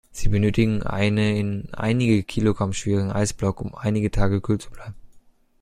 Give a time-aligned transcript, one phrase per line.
[0.11, 4.95] Sie benötigten einen einige Kilogramm schweren Eisblock, um einige Tage kühl zu bleiben.